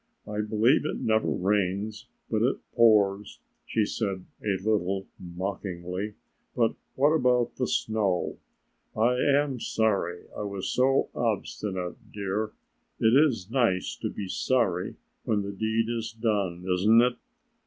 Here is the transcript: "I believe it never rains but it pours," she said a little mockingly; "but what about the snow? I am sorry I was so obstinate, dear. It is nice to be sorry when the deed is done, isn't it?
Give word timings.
"I 0.27 0.41
believe 0.41 0.83
it 0.83 0.99
never 0.99 1.27
rains 1.29 2.07
but 2.27 2.41
it 2.41 2.55
pours," 2.73 3.39
she 3.67 3.85
said 3.85 4.25
a 4.43 4.49
little 4.67 5.05
mockingly; 5.19 6.15
"but 6.55 6.73
what 6.95 7.11
about 7.13 7.57
the 7.57 7.67
snow? 7.67 8.39
I 8.97 9.17
am 9.19 9.59
sorry 9.59 10.23
I 10.35 10.41
was 10.41 10.71
so 10.71 11.09
obstinate, 11.13 11.97
dear. 12.11 12.51
It 12.99 13.13
is 13.13 13.51
nice 13.51 13.95
to 13.97 14.09
be 14.09 14.27
sorry 14.27 14.95
when 15.23 15.43
the 15.43 15.51
deed 15.51 15.87
is 15.87 16.11
done, 16.13 16.65
isn't 16.67 17.01
it? 17.01 17.17